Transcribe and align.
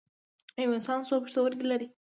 یو 0.63 0.71
انسان 0.77 0.99
څو 1.07 1.15
پښتورګي 1.23 1.65
لري 1.71 1.87